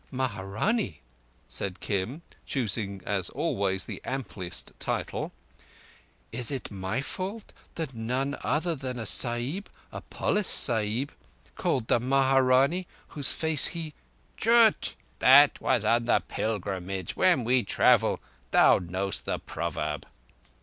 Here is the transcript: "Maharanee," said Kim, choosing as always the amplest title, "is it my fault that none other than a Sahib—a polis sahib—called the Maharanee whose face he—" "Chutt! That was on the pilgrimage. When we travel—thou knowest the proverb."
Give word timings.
"Maharanee," 0.11 0.99
said 1.47 1.79
Kim, 1.79 2.23
choosing 2.43 3.03
as 3.05 3.29
always 3.29 3.85
the 3.85 4.01
amplest 4.03 4.73
title, 4.79 5.31
"is 6.31 6.49
it 6.49 6.71
my 6.71 7.01
fault 7.01 7.53
that 7.75 7.93
none 7.93 8.35
other 8.41 8.73
than 8.73 8.97
a 8.97 9.05
Sahib—a 9.05 10.01
polis 10.09 10.47
sahib—called 10.47 11.85
the 11.87 11.99
Maharanee 11.99 12.87
whose 13.09 13.31
face 13.31 13.67
he—" 13.77 13.93
"Chutt! 14.37 14.95
That 15.19 15.61
was 15.61 15.85
on 15.85 16.05
the 16.05 16.19
pilgrimage. 16.19 17.15
When 17.15 17.43
we 17.43 17.61
travel—thou 17.61 18.79
knowest 18.79 19.25
the 19.25 19.37
proverb." 19.37 20.07